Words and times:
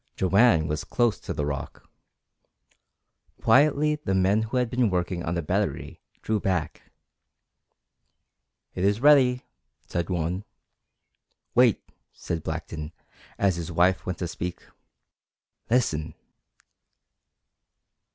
Joanne 0.15 0.67
was 0.67 0.83
close 0.83 1.19
to 1.19 1.31
the 1.31 1.45
rock. 1.45 1.87
Quietly 3.39 3.97
the 4.03 4.15
men 4.15 4.41
who 4.41 4.57
had 4.57 4.67
been 4.67 4.89
working 4.89 5.21
on 5.23 5.35
the 5.35 5.43
battery 5.43 6.01
drew 6.23 6.39
back. 6.39 6.91
"It 8.73 8.83
is 8.83 8.99
ready!" 8.99 9.45
said 9.85 10.09
one. 10.09 10.43
"Wait!" 11.53 11.87
said 12.13 12.41
Blackton, 12.41 12.93
as 13.37 13.57
his 13.57 13.71
wife 13.71 14.03
went 14.03 14.17
to 14.17 14.27
speak, 14.27 14.63
"Listen!" 15.69 16.15